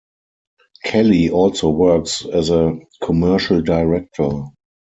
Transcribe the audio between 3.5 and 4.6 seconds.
director.